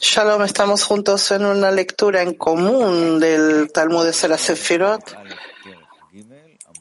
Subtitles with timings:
[0.00, 5.02] Shalom, estamos juntos en una lectura en común del Talmud de Sera Sefirot.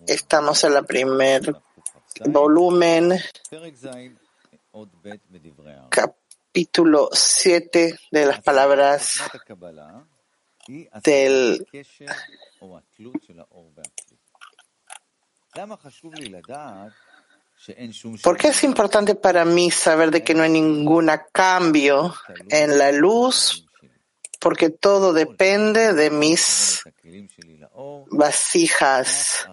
[0.05, 1.55] Estamos en el primer
[2.27, 3.19] volumen,
[5.89, 9.21] capítulo 7 de las palabras
[11.03, 11.67] del
[18.23, 22.13] ¿Por qué es importante para mí saber de que no hay ningún cambio
[22.49, 23.65] en la luz?
[24.39, 26.83] Porque todo depende de mis
[28.09, 29.47] vasijas.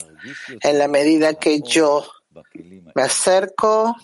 [0.60, 2.06] En la medida que yo
[2.95, 3.96] me acerco,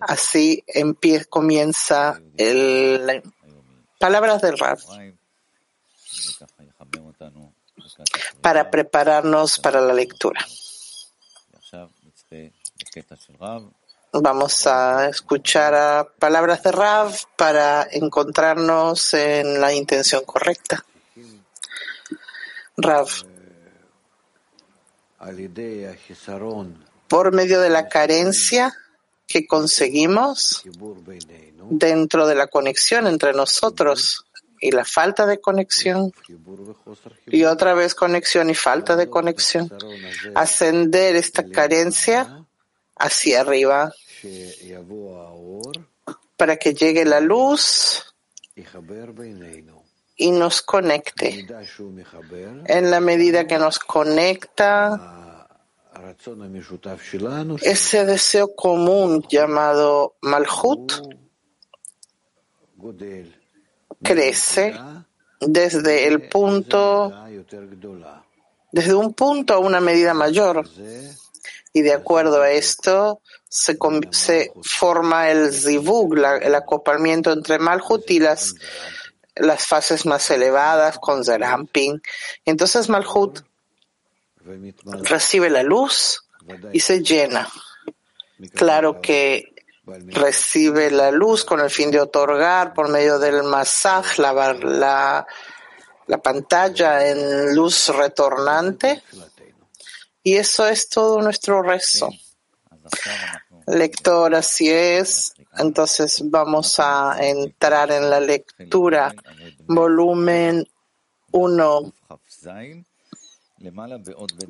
[0.00, 0.64] así
[1.28, 3.22] comienza el,
[3.98, 4.78] palabras del Rab
[8.40, 10.44] para prepararnos para la lectura.
[14.12, 20.84] Vamos a escuchar a palabras de Rav para encontrarnos en la intención correcta.
[22.76, 23.08] Rav,
[27.08, 28.74] por medio de la carencia
[29.26, 30.62] que conseguimos
[31.70, 34.26] dentro de la conexión entre nosotros
[34.60, 36.12] y la falta de conexión
[37.26, 39.70] y otra vez conexión y falta de conexión,
[40.34, 42.41] ascender esta carencia
[43.02, 43.92] hacia arriba
[46.36, 48.14] para que llegue la luz
[50.16, 51.46] y nos conecte.
[52.66, 55.48] En la medida que nos conecta,
[57.62, 60.92] ese deseo común llamado Malhut
[64.02, 64.74] crece
[65.40, 67.12] desde el punto,
[68.70, 70.68] desde un punto a una medida mayor.
[71.72, 73.78] Y de acuerdo a esto, se,
[74.10, 78.54] se forma el zivug, el acoplamiento entre Malhut y las,
[79.36, 82.02] las fases más elevadas con Zeramping.
[82.44, 83.40] Entonces Malhut
[85.02, 86.24] recibe la luz
[86.72, 87.48] y se llena.
[88.54, 89.52] Claro que
[89.86, 95.26] recibe la luz con el fin de otorgar por medio del masaj la, la,
[96.06, 99.02] la pantalla en luz retornante.
[100.22, 102.10] Y eso es todo nuestro rezo.
[103.66, 105.34] Lector, así es.
[105.56, 109.14] Entonces vamos a entrar en la lectura.
[109.66, 110.66] Volumen
[111.32, 111.92] 1,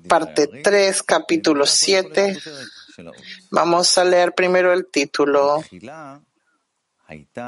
[0.08, 2.38] parte 3, capítulo 7.
[3.50, 5.62] Vamos a leer primero el título.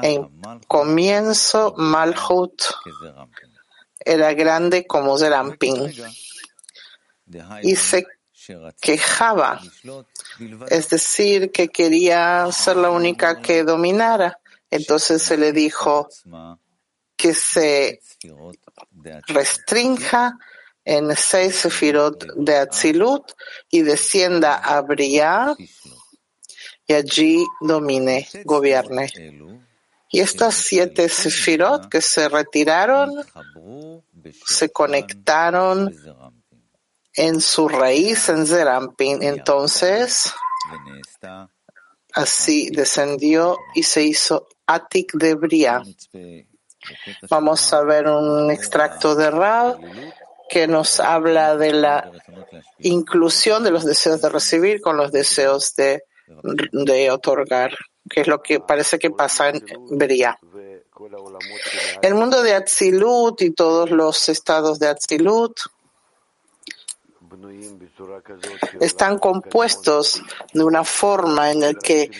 [0.01, 2.61] En comienzo, Malhut
[3.99, 5.91] era grande como Zerampin
[7.63, 8.05] y se
[8.79, 9.61] quejaba,
[10.69, 14.39] es decir, que quería ser la única que dominara.
[14.69, 16.09] Entonces se le dijo
[17.15, 18.01] que se
[19.27, 20.37] restrinja
[20.83, 23.31] en seis sefirot de Atzilut
[23.69, 25.55] y descienda a Briah
[26.87, 29.11] y allí domine, gobierne.
[30.11, 33.11] Y estas siete sefirot que se retiraron
[34.45, 35.93] se conectaron
[37.15, 39.23] en su raíz en Zerampin.
[39.23, 40.33] Entonces,
[42.13, 45.81] así descendió y se hizo Atik de Bria.
[47.29, 49.79] Vamos a ver un extracto de Rab
[50.49, 52.11] que nos habla de la
[52.79, 56.03] inclusión de los deseos de recibir con los deseos de,
[56.71, 57.75] de otorgar,
[58.07, 60.37] que es lo que parece que pasa en Beria.
[62.01, 65.59] El mundo de Atzilut y todos los estados de Atzilut
[68.79, 70.21] están compuestos
[70.53, 72.11] de una forma en la que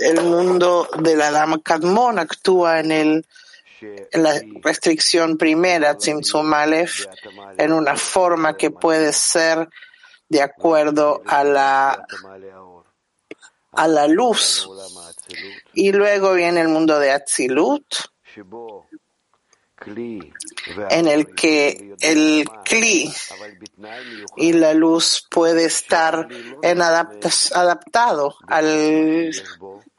[0.00, 3.26] el mundo de la Dama Kadmon actúa en el
[4.12, 6.50] en la restricción primera, Tzimtzum
[7.58, 9.68] en una forma que puede ser
[10.28, 12.06] de acuerdo a la,
[13.72, 14.68] a la luz.
[15.72, 17.84] Y luego viene el mundo de Atzilut,
[19.86, 23.12] en el que el Kli
[24.36, 26.28] y la luz puede estar
[26.62, 29.32] en adaptado al,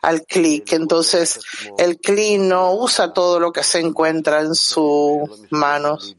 [0.02, 1.40] al Kli, entonces
[1.78, 6.16] el Kli no usa todo lo que se encuentra en sus manos,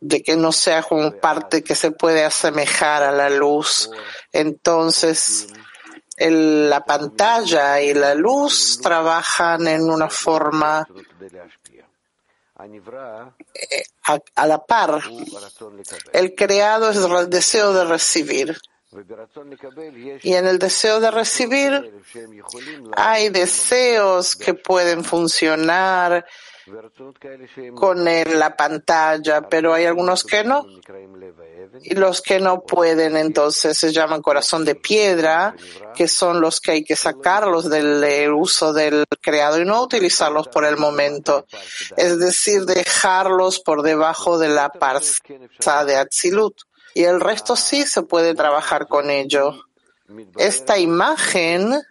[0.00, 3.90] de que no sea como parte que se puede asemejar a la luz.
[4.32, 5.48] Entonces,
[6.18, 10.86] la pantalla y la luz trabajan en una forma
[14.34, 15.02] a, la par.
[16.12, 18.58] El creado es el deseo de recibir.
[20.22, 22.02] Y en el deseo de recibir
[22.94, 26.26] hay deseos que pueden funcionar
[27.74, 30.66] con la pantalla, pero hay algunos que no.
[31.82, 35.54] Y los que no pueden, entonces se llaman corazón de piedra,
[35.94, 40.64] que son los que hay que sacarlos del uso del creado y no utilizarlos por
[40.64, 41.46] el momento.
[41.96, 46.56] Es decir, dejarlos por debajo de la parsa de Atzilut.
[46.94, 49.54] Y el resto sí se puede trabajar con ello.
[50.36, 51.82] Esta imagen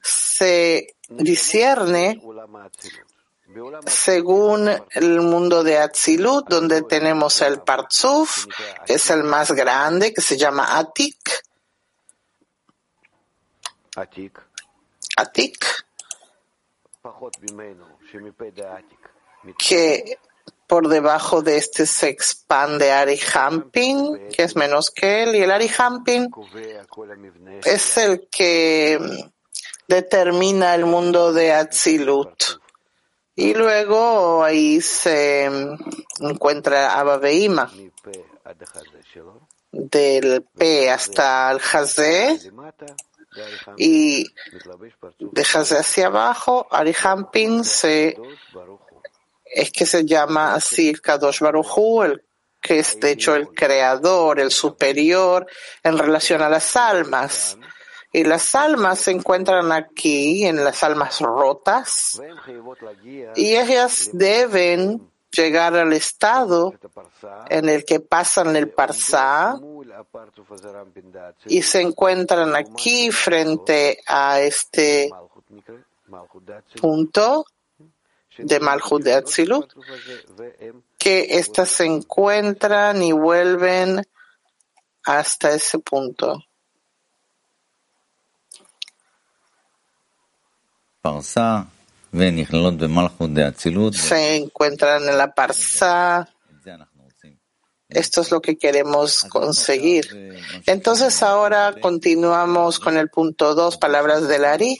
[0.00, 2.20] se discierne
[3.86, 8.46] según el mundo de Atzilut, donde tenemos el Partzuf,
[8.84, 11.30] que es el más grande, que se llama Atik.
[15.16, 15.64] Atik.
[19.56, 20.18] Que
[20.66, 26.30] por debajo de este se expande Arihampin, que es menos que él, y el Arihampin
[27.64, 28.98] es el que
[29.86, 32.65] determina el mundo de Atzilut.
[33.36, 35.44] Y luego ahí se
[36.20, 37.70] encuentra Abba Beima,
[39.70, 42.40] del P hasta el Hazé,
[43.76, 44.24] y
[45.18, 48.16] de Hazé hacia abajo, Arihampin se,
[49.44, 52.22] es que se llama así el Kadosh Baruchu, el
[52.58, 55.46] que es de hecho el creador, el superior
[55.82, 57.58] en relación a las almas.
[58.16, 62.18] Y las almas se encuentran aquí, en las almas rotas,
[63.34, 66.72] y ellas deben llegar al estado
[67.50, 69.60] en el que pasan el parsá
[71.44, 75.10] y se encuentran aquí frente a este
[76.80, 77.44] punto
[78.38, 79.04] de Malhut
[80.96, 84.08] que éstas se encuentran y vuelven
[85.04, 86.45] hasta ese punto.
[93.98, 96.28] Se encuentran en la Parsa.
[97.88, 100.42] Esto es lo que queremos conseguir.
[100.66, 104.76] Entonces ahora continuamos con el punto 2, palabras del Ari.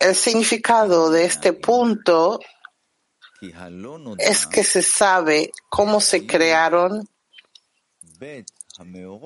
[0.00, 2.40] El significado de este punto
[4.18, 7.08] es que se sabe cómo se crearon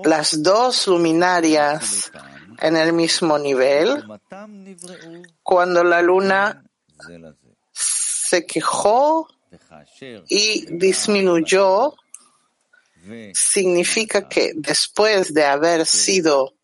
[0.04, 2.10] las dos luminarias
[2.60, 4.04] en el mismo nivel,
[5.42, 6.64] cuando la luna
[7.72, 9.28] se quejó
[10.28, 11.94] y disminuyó,
[13.34, 16.54] significa que después de haber sido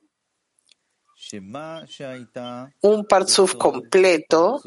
[2.80, 4.62] un parzuf completo,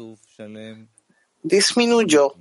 [1.42, 2.34] disminuyó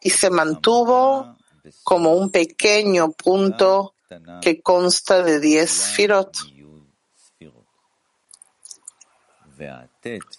[0.00, 1.36] y se mantuvo
[1.84, 3.91] como un pequeño punto
[4.40, 6.36] que consta de diez firot.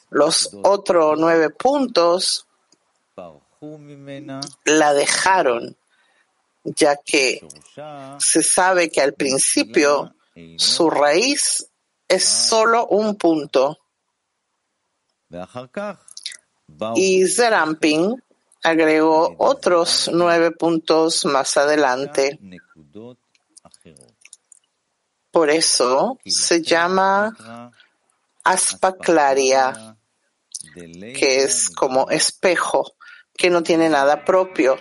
[0.09, 2.47] Los otros nueve puntos
[4.65, 5.77] la dejaron,
[6.63, 7.45] ya que
[8.17, 10.13] se sabe que al principio
[10.57, 11.67] su raíz
[12.07, 13.79] es solo un punto.
[16.95, 18.21] Y Zeramping
[18.61, 22.39] agregó otros nueve puntos más adelante.
[25.33, 27.71] Por eso se llama
[28.43, 29.97] aspaclaria,
[30.75, 32.93] que es como espejo,
[33.35, 34.77] que no tiene nada propio,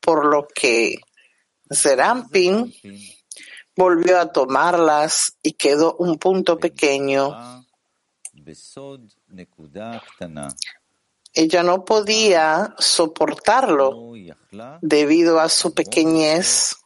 [0.00, 0.94] por lo que
[1.70, 2.74] Zerampin
[3.76, 7.36] volvió a tomarlas y quedó un punto pequeño.
[11.34, 14.14] Ella no podía soportarlo
[14.80, 16.76] debido a su pequeñez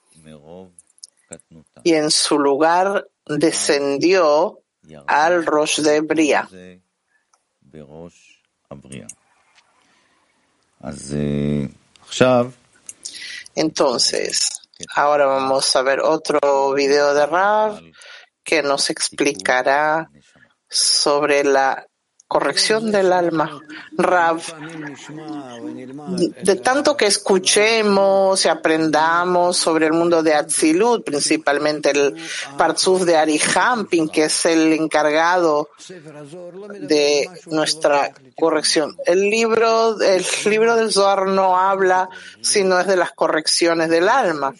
[1.82, 4.60] y en su lugar descendió
[5.06, 6.48] al Rosh de Bria.
[13.54, 14.60] Entonces,
[14.94, 17.80] ahora vamos a ver otro video de Rav
[18.44, 20.10] que nos explicará
[20.68, 21.86] sobre la
[22.28, 23.60] corrección del alma.
[23.92, 24.42] Rav,
[26.42, 32.16] de tanto que escuchemos y aprendamos sobre el mundo de Atzilut, principalmente el
[32.58, 35.70] Parzuf de Ari Hampin, que es el encargado
[36.80, 38.96] de nuestra corrección.
[39.04, 42.08] El libro, el libro del Zohar no habla
[42.40, 44.54] sino es de las correcciones del alma.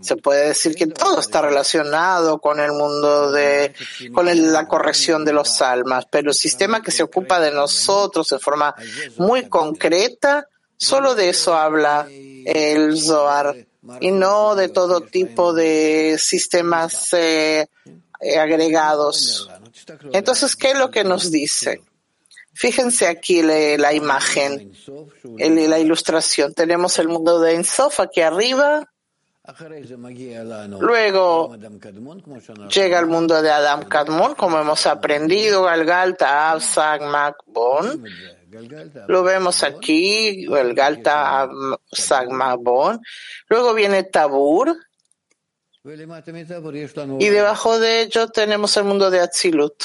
[0.00, 3.72] Se puede decir que todo está relacionado con el mundo de,
[4.12, 8.38] con la corrección de los almas, pero el sistema que se ocupa de nosotros de
[8.38, 8.74] forma
[9.16, 10.46] muy concreta
[10.78, 13.66] Solo de eso habla el Zohar
[14.00, 17.66] y no de todo tipo de sistemas eh,
[18.38, 19.50] agregados.
[20.12, 21.82] Entonces, ¿qué es lo que nos dice?
[22.54, 24.72] Fíjense aquí la imagen,
[25.36, 26.54] la ilustración.
[26.54, 28.88] Tenemos el mundo de Ensof aquí arriba.
[30.80, 31.56] Luego
[32.68, 38.04] llega el mundo de Adam Kadmon, como hemos aprendido, Galgalta, Avsag, Makbon.
[39.08, 43.00] Lo vemos aquí, el Galta, Avsag, Makbon.
[43.48, 44.76] Luego viene Tabur.
[47.18, 49.84] Y debajo de ello tenemos el mundo de Atzilut.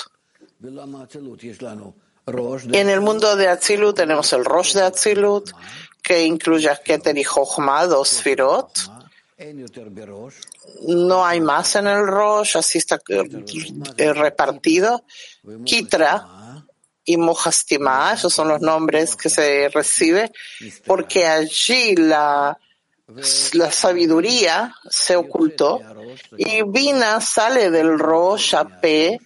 [0.61, 5.51] Y en el mundo de Atzilut tenemos el Rosh de Atzilut,
[6.01, 9.02] que incluye a Keter y Jochma, dos Firot.
[10.87, 12.99] No hay más en el Rosh, así está
[13.97, 15.03] eh, repartido.
[15.65, 16.65] Kitra
[17.05, 20.31] y Mohastima, esos son los nombres que se recibe,
[20.85, 22.57] porque allí la,
[23.53, 25.81] la sabiduría se ocultó
[26.37, 29.19] y Vina sale del Rosh P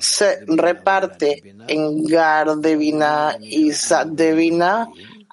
[0.00, 4.34] se reparte en Gar de Vina y Zad de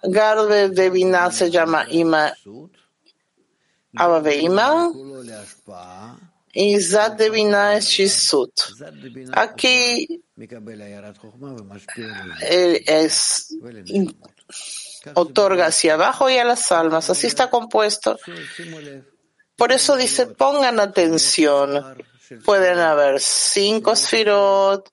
[0.03, 0.13] Vina.
[0.13, 2.33] Gar de Vina se llama Ima
[3.95, 4.91] Abaveima
[6.53, 8.51] y Zad de Vina es Shizut.
[9.33, 10.23] Aquí
[12.87, 13.55] es,
[15.13, 17.09] otorga hacia abajo y a las almas.
[17.09, 18.17] Así está compuesto.
[19.55, 21.83] Por eso dice, pongan atención
[22.43, 24.91] pueden haber cinco sfirot,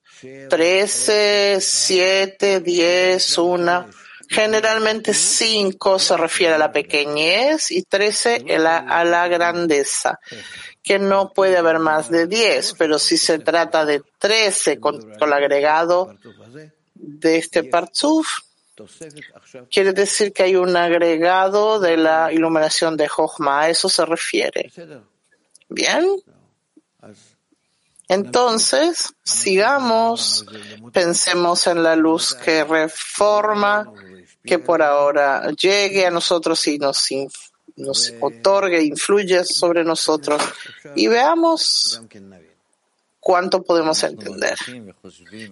[0.48, 3.88] trece, siete, diez, una.
[4.32, 10.18] Generalmente cinco se refiere a la pequeñez y trece a la, grandeza,
[10.82, 15.32] que no puede haber más de diez, pero si se trata de trece con, el
[15.34, 16.16] agregado
[16.94, 18.26] de este partzuf,
[19.70, 24.72] quiere decir que hay un agregado de la iluminación de Jochma, a eso se refiere.
[25.68, 26.06] ¿Bien?
[28.08, 30.46] Entonces, sigamos,
[30.92, 33.90] pensemos en la luz que reforma,
[34.44, 37.08] que por ahora llegue a nosotros y nos,
[37.76, 40.42] nos otorgue, influye sobre nosotros
[40.94, 42.02] y veamos
[43.22, 44.56] cuánto podemos entender.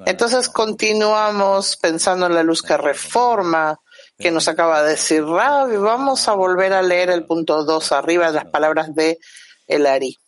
[0.04, 3.78] Entonces continuamos pensando en la luz que reforma,
[4.18, 5.76] que nos acaba de decir Rabi.
[5.76, 9.18] Vamos a volver a leer el punto 2 arriba, las palabras de
[9.68, 10.18] El Ari.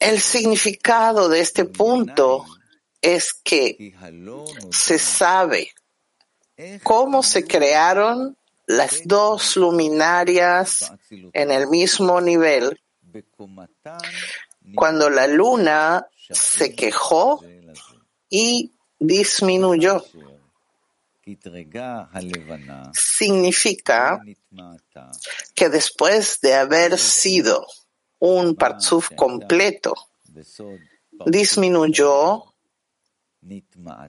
[0.00, 2.46] El significado de este punto
[3.02, 3.94] es que
[4.70, 5.72] se sabe
[6.82, 12.80] cómo se crearon las dos luminarias en el mismo nivel.
[14.74, 17.44] Cuando la luna se quejó
[18.30, 20.04] y disminuyó.
[22.94, 24.20] Significa
[25.54, 27.66] que después de haber sido
[28.18, 29.94] un parzuf completo,
[31.26, 32.51] disminuyó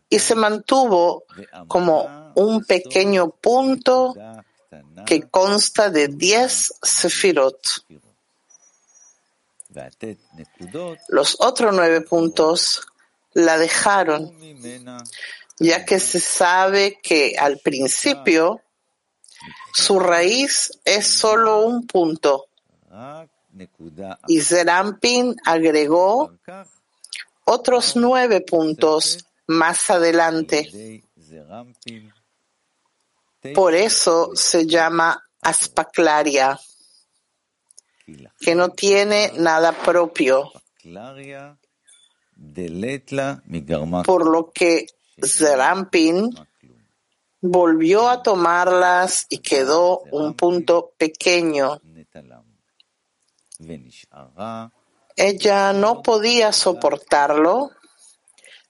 [0.10, 1.26] y se mantuvo
[1.68, 4.16] como un pequeño punto
[5.06, 7.86] que consta de diez sefirot.
[11.10, 12.86] Los otros nueve puntos
[13.34, 14.32] la dejaron,
[15.60, 18.62] ya que se sabe que al principio
[19.74, 22.48] su raíz es solo un punto.
[24.28, 26.38] Y Zerampin agregó
[27.46, 31.04] otros nueve puntos más adelante.
[33.54, 36.60] Por eso se llama aspaclaria,
[38.40, 40.52] que no tiene nada propio.
[44.06, 44.88] Por lo que
[45.22, 46.30] Zerampin
[47.42, 51.82] volvió a tomarlas y quedó un punto pequeño.
[55.16, 57.72] Ella no podía soportarlo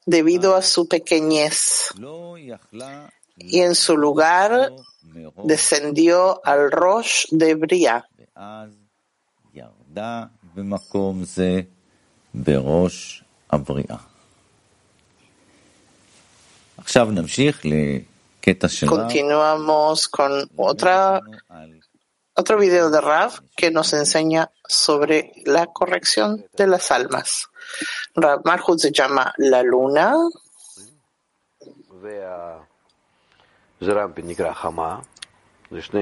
[0.05, 1.89] debido a su pequeñez
[3.37, 4.73] y en su lugar
[5.43, 8.07] descendió al Rosh de Bria.
[18.87, 21.21] Continuamos con otra
[22.35, 27.47] otro video de Rav que nos enseña sobre la corrección de las almas.
[28.15, 30.15] Rav Marhut se llama La Luna.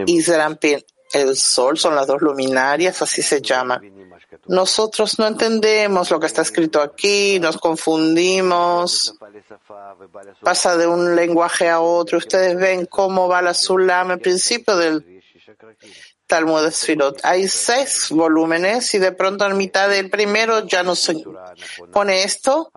[0.08, 0.84] Y Zerampin
[1.14, 3.82] el sol, son las dos luminarias, así se llaman.
[4.48, 9.16] Nosotros no entendemos lo que está escrito aquí, nos confundimos,
[10.42, 12.18] pasa de un lenguaje a otro.
[12.18, 15.22] Ustedes ven cómo va la Sulam, el principio del
[16.32, 17.18] Talmud de.
[17.24, 21.22] Hay seis volúmenes y de pronto en mitad del primero ya no se
[21.92, 22.72] pone esto.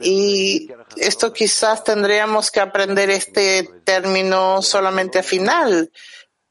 [0.00, 5.92] Y esto quizás tendríamos que aprender este término solamente a final.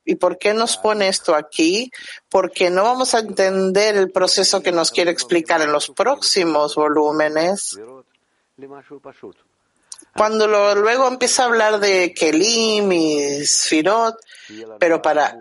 [0.06, 1.92] ¿Y por qué nos pone esto aquí?
[2.30, 7.80] Porque no vamos a entender el proceso que nos quiere explicar en los próximos volúmenes.
[10.16, 14.18] Cuando luego empieza a hablar de Kelim y Sfirot,
[14.80, 15.38] pero para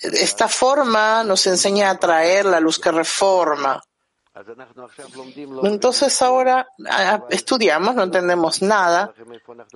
[0.00, 3.82] esta forma nos enseña a traer la luz que reforma.
[5.62, 6.66] Entonces ahora
[7.28, 9.12] estudiamos, no entendemos nada,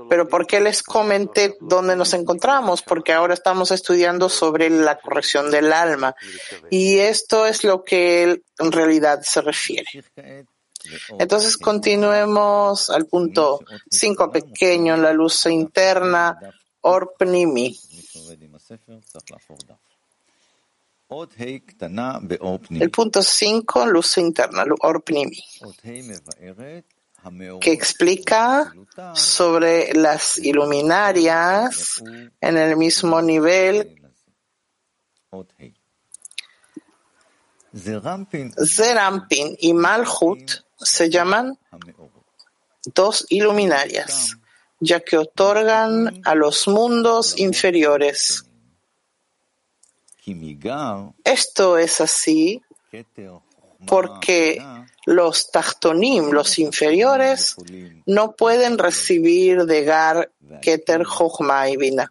[0.08, 2.80] pero ¿por qué les comenté dónde nos encontramos?
[2.80, 6.14] Porque ahora estamos estudiando sobre la corrección del alma
[6.70, 9.88] y esto es lo que en realidad se refiere.
[11.18, 13.60] Entonces continuemos al punto
[13.90, 16.38] 5 pequeño, la luz interna,
[16.80, 17.76] Orpnimi.
[22.70, 25.42] El punto 5, luz interna, Orpnimi,
[27.60, 28.74] que explica
[29.14, 32.02] sobre las iluminarias
[32.40, 34.02] en el mismo nivel.
[38.64, 41.58] Zerampin y Malhut se llaman
[42.94, 44.36] dos iluminarias,
[44.80, 48.46] ya que otorgan a los mundos inferiores
[51.24, 52.60] esto es así
[53.86, 54.60] porque
[55.04, 57.56] los tachtonim, los inferiores,
[58.06, 62.10] no pueden recibir de Gar, Keter, Jochma y Bina.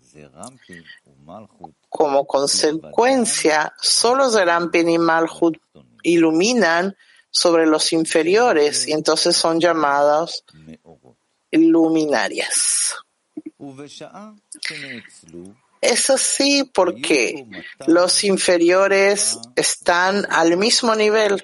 [1.90, 5.58] Como consecuencia, solo Zerampin y Malhut
[6.04, 6.96] iluminan
[7.30, 10.46] sobre los inferiores y entonces son llamadas
[11.58, 12.96] luminarias.
[15.82, 17.46] Es así porque
[17.88, 21.44] los inferiores están al mismo nivel.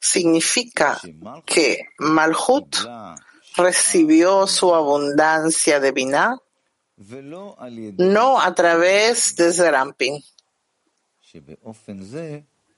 [0.00, 1.00] Significa
[1.44, 2.76] que Malhut
[3.56, 6.36] recibió su abundancia de Binah
[7.98, 10.22] no a través de Zerampin.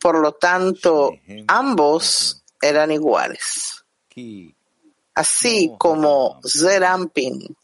[0.00, 1.12] Por lo tanto,
[1.48, 3.84] ambos eran iguales.
[5.16, 7.56] Así como Zerampin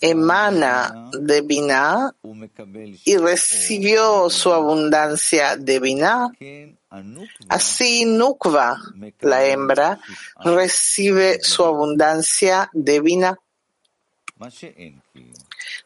[0.00, 2.10] emana de Binah
[3.04, 6.32] y recibió su abundancia de Binah,
[7.48, 8.78] así Nukva,
[9.20, 10.00] la hembra,
[10.44, 13.38] recibe su abundancia de Binah.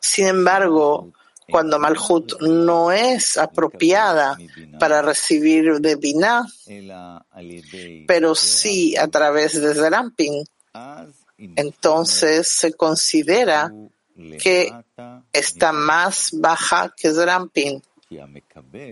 [0.01, 1.13] Sin embargo,
[1.51, 4.37] cuando Malhut no es apropiada
[4.81, 6.45] para recibir de Binah,
[8.07, 10.45] pero sí a través de Zerampin,
[11.39, 13.73] entonces se considera
[14.43, 14.73] que
[15.33, 17.83] está más baja que Zerampin,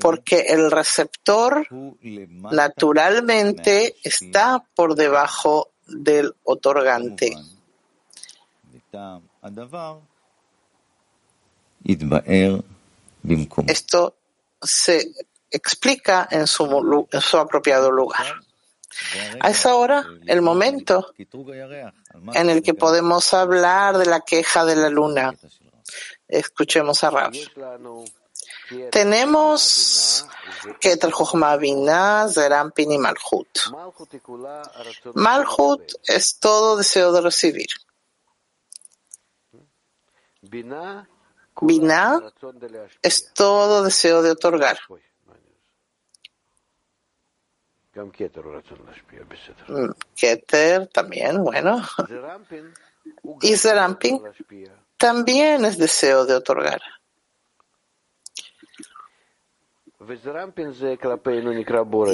[0.01, 1.67] porque el receptor
[2.03, 7.37] naturalmente está por debajo del otorgante.
[13.67, 14.17] Esto
[14.63, 15.11] se
[15.51, 18.46] explica en su, en su apropiado lugar.
[19.45, 21.13] Es ahora el momento
[22.35, 25.35] en el que podemos hablar de la queja de la luna.
[26.29, 27.33] Escuchemos a Rav.
[28.91, 30.27] Tenemos
[30.81, 33.49] Keter Jochma Binah, Zerampin y Malhut.
[35.15, 37.69] Malhut es todo deseo de recibir.
[40.43, 41.09] Binah
[43.03, 44.79] es todo deseo de otorgar.
[50.15, 51.83] Keter mm, también, bueno.
[53.41, 54.23] Y Zerampin
[54.97, 56.83] también es deseo de otorgar.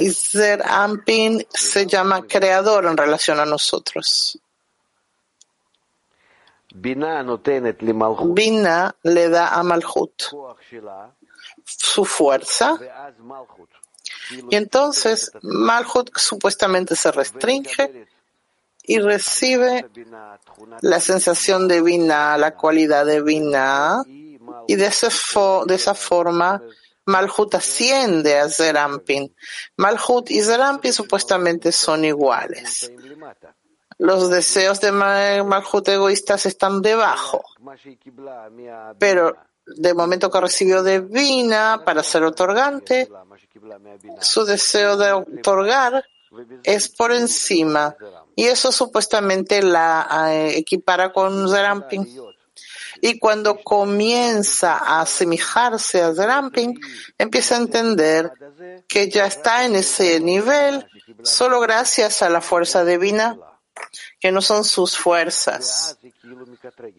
[0.01, 4.39] Y Zerampin se llama creador en relación a nosotros.
[8.33, 10.23] Bina le da a Malhut.
[11.65, 12.79] Su fuerza
[14.49, 18.07] y entonces Malhut supuestamente se restringe
[18.83, 19.89] y recibe
[20.81, 24.03] la sensación de Binah, la cualidad de Binah,
[24.67, 24.89] y de,
[25.65, 26.61] de esa forma
[27.05, 29.33] Malhut asciende a Zerampin.
[29.77, 32.91] Malhut y Zerampin supuestamente son iguales.
[33.97, 37.43] Los deseos de Malhut egoístas están debajo,
[38.99, 43.09] pero de momento que recibió de Vina para ser otorgante,
[44.19, 46.03] su deseo de otorgar
[46.63, 47.95] es por encima
[48.35, 52.07] y eso supuestamente la eh, equipara con Zerampin.
[53.01, 56.79] Y cuando comienza a asemejarse a Zerampin,
[57.17, 58.31] empieza a entender
[58.87, 60.87] que ya está en ese nivel
[61.21, 63.37] solo gracias a la fuerza divina,
[64.23, 65.97] que no son sus fuerzas.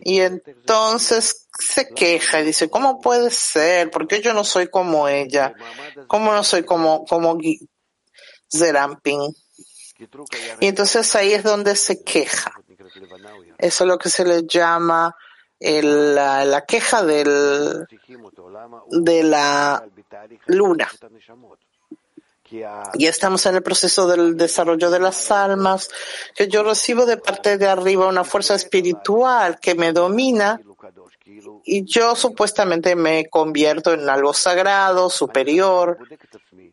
[0.04, 3.90] Y entonces se queja y dice, ¿cómo puede ser?
[3.90, 5.54] ¿Por qué yo no soy como ella?
[6.06, 7.38] ¿Cómo no soy como, como
[8.54, 9.22] Zerampin?
[10.60, 12.52] Y entonces ahí es donde se queja.
[13.56, 15.16] Eso es lo que se le llama
[15.58, 17.86] la, la, queja del,
[18.90, 19.82] de la
[20.44, 20.90] luna.
[22.60, 25.90] Ya estamos en el proceso del desarrollo de las almas,
[26.34, 30.60] que yo recibo de parte de arriba una fuerza espiritual que me domina
[31.64, 35.98] y yo supuestamente me convierto en algo sagrado, superior,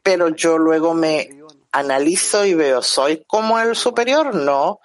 [0.04, 1.30] pero yo luego me
[1.72, 4.36] analizo y veo, ¿soy como el superior?
[4.36, 4.80] No.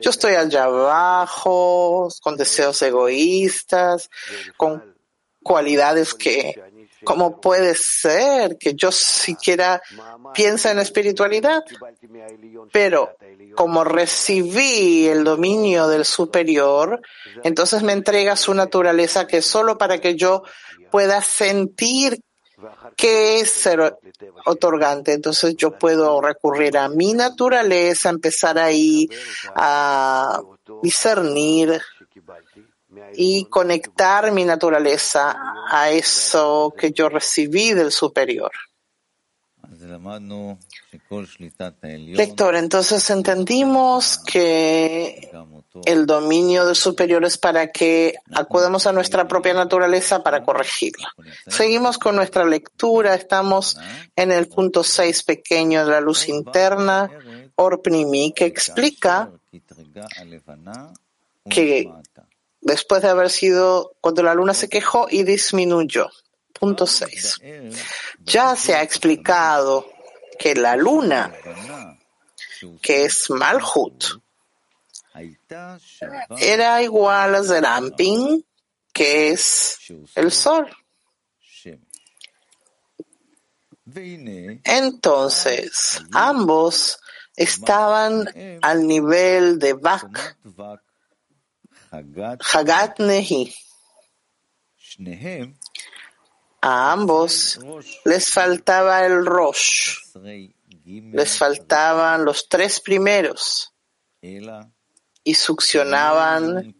[0.00, 4.10] Yo estoy allá abajo, con deseos egoístas,
[4.56, 4.94] con
[5.42, 6.60] cualidades que,
[7.04, 9.82] ¿cómo puede ser que yo siquiera
[10.32, 11.62] piense en espiritualidad?
[12.72, 13.16] Pero
[13.54, 17.00] como recibí el dominio del superior,
[17.42, 20.42] entonces me entrega su naturaleza que solo para que yo
[20.90, 22.20] pueda sentir
[22.96, 23.98] que es ser
[24.46, 25.12] otorgante.
[25.12, 29.08] Entonces yo puedo recurrir a mi naturaleza, empezar ahí
[29.54, 30.40] a
[30.82, 31.80] discernir
[33.14, 35.36] y conectar mi naturaleza
[35.68, 38.52] a eso que yo recibí del superior.
[42.16, 45.30] Lector, entonces entendimos que
[45.84, 51.08] el dominio del superior es para que acudamos a nuestra propia naturaleza para corregirla.
[51.46, 53.76] Seguimos con nuestra lectura, estamos
[54.16, 57.10] en el punto 6 pequeño de la luz interna,
[57.56, 59.30] Orpnimi, que explica
[61.48, 61.92] que
[62.64, 66.10] después de haber sido cuando la luna se quejó y disminuyó.
[66.52, 67.40] Punto 6.
[68.24, 69.86] Ya se ha explicado
[70.38, 71.32] que la luna,
[72.80, 74.04] que es Malhut,
[76.38, 78.44] era igual a Zerampin,
[78.92, 79.78] que es
[80.14, 80.68] el sol.
[84.64, 86.98] Entonces, ambos
[87.36, 90.38] estaban al nivel de Bak,
[92.52, 93.54] Hagat Nehi.
[96.60, 97.58] A ambos
[98.04, 99.98] les faltaba el Rosh,
[100.84, 103.74] les faltaban los tres primeros
[104.22, 106.74] y succionaban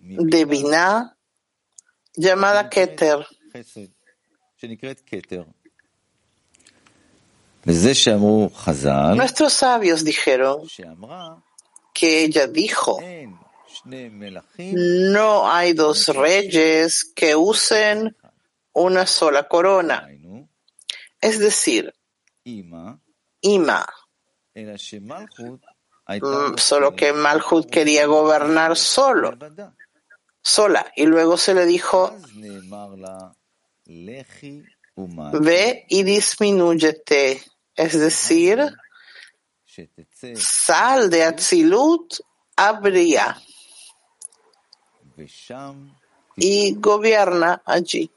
[0.00, 1.16] de Binah
[2.16, 3.26] llamada Keter.
[9.16, 10.68] Nuestros sabios dijeron
[11.92, 12.98] que ella dijo,
[14.56, 18.16] no hay dos reyes que usen
[18.72, 20.08] una sola corona.
[21.20, 21.94] Es decir,
[23.40, 23.86] Ima,
[26.06, 29.36] mm, solo que Malhut quería gobernar solo,
[30.42, 32.14] sola, y luego se le dijo,
[35.40, 37.42] ve y disminúyete,
[37.74, 38.60] es decir,
[40.36, 42.14] sal de Atzilut
[42.56, 42.80] a
[46.36, 48.10] y gobierna allí.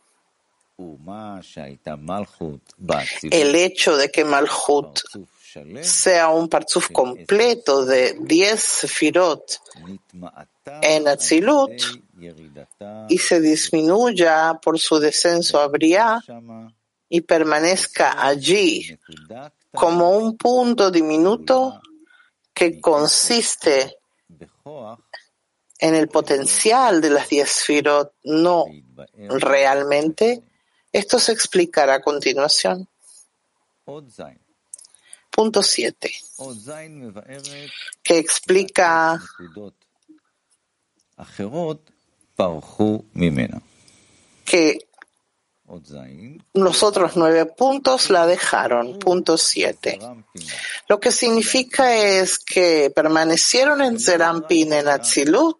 [3.32, 5.00] El hecho de que Malhut
[5.82, 9.62] sea un parzuf completo de 10 sefirot
[10.82, 11.72] en Atzilut
[13.10, 16.20] y se disminuya por su descenso a Briah
[17.10, 18.98] y permanezca allí
[19.74, 21.82] como un punto diminuto
[22.54, 23.98] que consiste
[25.80, 28.66] en el potencial de las 10 sefirot, no
[29.16, 30.44] realmente
[30.92, 32.88] esto se explicará a continuación.
[35.30, 36.12] Punto 7.
[38.02, 39.22] Que explica
[44.46, 44.80] que
[46.54, 49.00] los otros nueve puntos la dejaron.
[49.00, 50.00] Punto 7.
[50.88, 55.60] Lo que significa es que permanecieron en Zerampin en Atzilut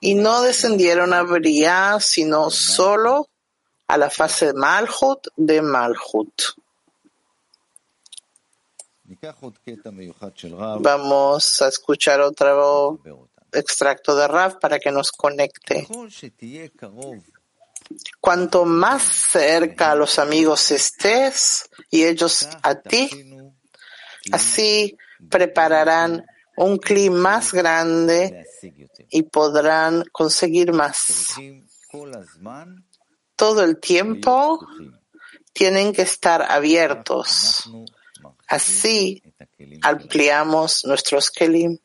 [0.00, 3.28] y no descendieron a Briah, sino solo
[3.88, 6.42] a la fase Malhut de Malhut.
[10.80, 13.00] Vamos a escuchar otro
[13.52, 15.86] extracto de Rav para que nos conecte.
[18.20, 23.08] Cuanto más cerca a los amigos estés y ellos a ti,
[24.32, 24.96] así
[25.30, 26.24] prepararán
[26.56, 28.46] un clima más grande
[29.10, 31.36] y podrán conseguir más.
[33.36, 34.66] Todo el tiempo
[35.52, 37.70] tienen que estar abiertos.
[38.48, 39.22] Así
[39.82, 41.78] ampliamos nuestros kelim.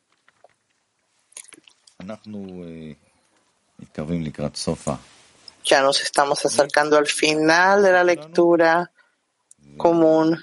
[5.64, 8.90] Ya nos estamos acercando al final de la lectura
[9.76, 10.38] común.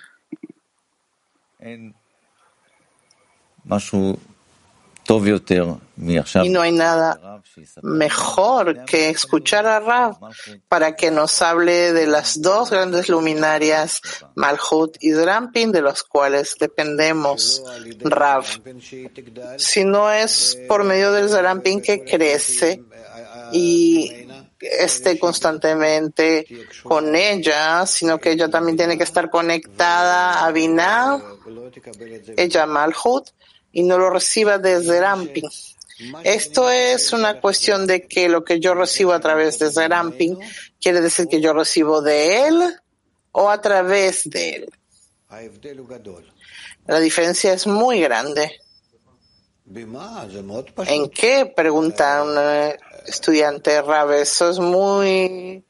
[6.44, 7.42] Y no hay nada
[7.82, 10.18] mejor que escuchar a Rav
[10.68, 14.02] para que nos hable de las dos grandes luminarias,
[14.36, 17.64] Malhut y Zerampin, de los cuales dependemos,
[18.02, 18.46] Rav.
[19.58, 22.84] Si no es por medio del Zerampin que crece
[23.52, 24.28] y
[24.60, 26.46] esté constantemente
[26.84, 31.22] con ella, sino que ella también tiene que estar conectada a Binah,
[32.38, 33.30] ella Malhut,
[33.72, 35.48] y no lo reciba desde Ramping.
[36.24, 40.38] Esto es una cuestión de que lo que yo recibo a través de Ramping
[40.80, 42.76] quiere decir que yo recibo de él
[43.32, 44.70] o a través de él.
[46.88, 48.60] La diferencia es muy grande.
[50.88, 51.46] ¿En qué?
[51.56, 52.38] Pregunta un
[53.06, 54.22] estudiante Rabe.
[54.22, 55.64] Eso es muy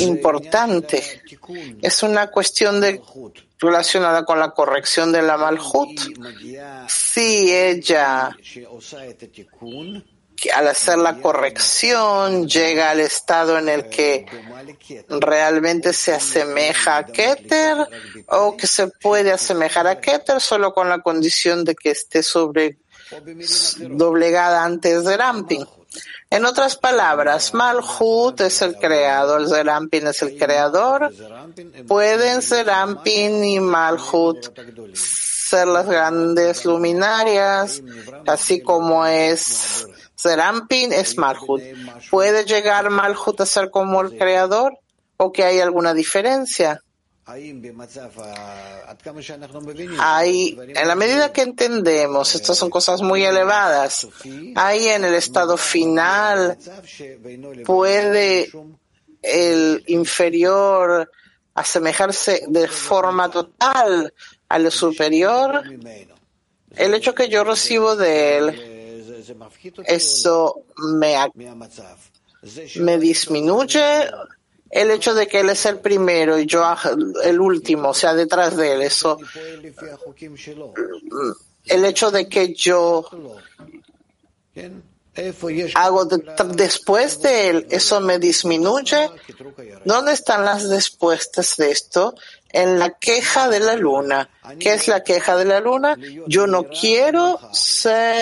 [0.00, 1.02] importante.
[1.80, 3.00] Es una cuestión de
[3.58, 6.00] relacionada con la corrección de la Malhut.
[6.88, 8.36] Si ella,
[10.54, 14.26] al hacer la corrección, llega al estado en el que
[15.08, 17.76] realmente se asemeja a Keter,
[18.28, 22.78] o que se puede asemejar a Keter solo con la condición de que esté sobre
[23.80, 25.64] doblegada antes de Ramping.
[26.30, 31.10] En otras palabras, Malhut es el creador, Zerampin es el creador.
[31.86, 34.50] Pueden Zerampin y Malhut
[35.48, 37.82] ser las grandes luminarias,
[38.26, 39.86] así como es
[40.20, 41.62] Zerampin es Malhut.
[42.10, 44.78] ¿Puede llegar Malhut a ser como el creador
[45.16, 46.82] o que hay alguna diferencia?
[49.98, 54.08] Hay, en la medida que entendemos, estas son cosas muy elevadas,
[54.54, 56.56] ahí en el estado final
[57.66, 58.50] puede
[59.20, 61.10] el inferior
[61.54, 64.14] asemejarse de forma total
[64.48, 65.62] al superior.
[66.76, 69.24] El hecho que yo recibo de él,
[69.84, 71.16] eso me,
[72.76, 74.10] me disminuye
[74.70, 76.64] el hecho de que él es el primero y yo
[77.24, 79.18] el último, o sea, detrás de él, eso,
[81.64, 83.08] el hecho de que yo
[85.74, 89.10] hago después de él, eso me disminuye.
[89.84, 92.14] ¿Dónde están las respuestas de esto?
[92.50, 94.28] En la queja de la luna.
[94.58, 95.96] ¿Qué es la queja de la luna?
[96.26, 97.38] Yo no quiero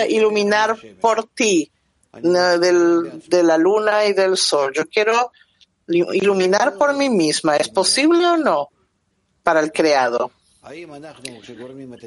[0.09, 1.71] iluminar por ti
[2.11, 4.73] de la luna y del sol.
[4.73, 5.31] Yo quiero
[5.87, 7.55] iluminar por mí misma.
[7.57, 8.69] ¿Es posible o no
[9.43, 10.31] para el creado?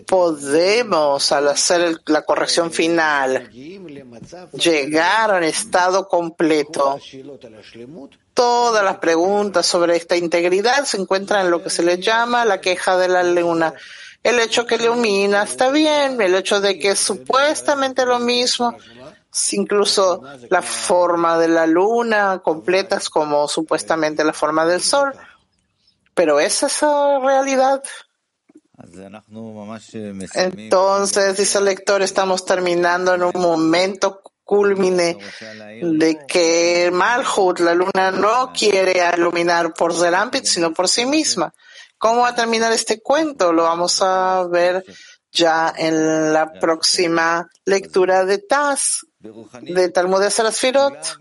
[0.07, 3.51] Podemos, al hacer la corrección final,
[4.53, 6.99] llegar al estado completo.
[8.35, 12.61] Todas las preguntas sobre esta integridad se encuentran en lo que se le llama la
[12.61, 13.73] queja de la luna.
[14.23, 18.77] El hecho que ilumina está bien, el hecho de que es supuestamente lo mismo,
[19.53, 25.15] incluso la forma de la luna completas como supuestamente la forma del sol.
[26.15, 27.83] Pero ¿es esa realidad?
[30.35, 35.17] Entonces, dice el lector, estamos terminando en un momento culmine
[35.81, 41.55] de que Malhut, la luna, no quiere iluminar por Zerampit, sino por sí misma.
[41.99, 43.53] ¿Cómo va a terminar este cuento?
[43.53, 44.85] Lo vamos a ver
[45.31, 51.21] ya en la próxima lectura de Taz de Talmud de Sarasfirot.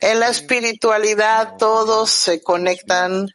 [0.00, 3.28] En la espiritualidad todos se conectan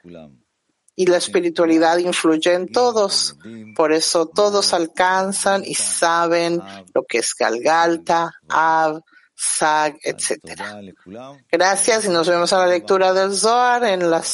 [0.96, 3.38] y la espiritualidad influye en todos.
[3.76, 6.62] Por eso todos alcanzan y saben
[6.94, 9.02] lo que es Galgalta, Av,
[9.36, 10.62] Sag, etc.
[11.52, 14.28] Gracias y nos vemos a la lectura del Zohar en las